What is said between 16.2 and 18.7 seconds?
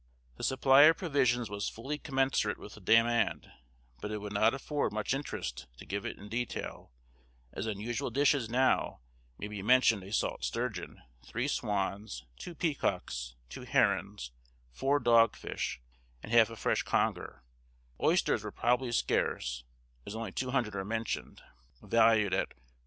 and half a fresh conger; oysters were